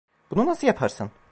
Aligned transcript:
Bunu 0.31 0.45
nasıl 0.45 0.67
yaparsın? 0.67 1.11